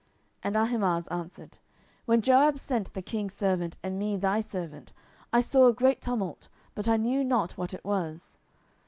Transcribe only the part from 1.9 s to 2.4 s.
When